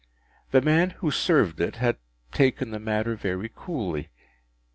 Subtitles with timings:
[0.49, 1.97] The man who served it had
[2.31, 4.09] taken the matter very coolly.